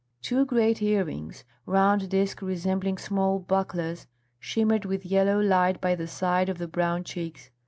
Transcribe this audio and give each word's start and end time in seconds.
Two 0.23 0.47
great 0.47 0.81
earrings, 0.81 1.43
round 1.67 2.09
discs 2.09 2.41
resembling 2.41 2.97
small 2.97 3.37
bucklers, 3.37 4.07
shimmered 4.39 4.83
with 4.83 5.05
yellow 5.05 5.39
light 5.39 5.79
by 5.79 5.93
the 5.93 6.07
side 6.07 6.49
of 6.49 6.57
the 6.57 6.67
brown 6.67 7.03
cheeks. 7.03 7.51